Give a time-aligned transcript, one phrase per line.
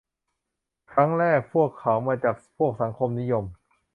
[0.91, 3.45] ครั้งแรก พวกเขามาจับพวกสังคมนิยม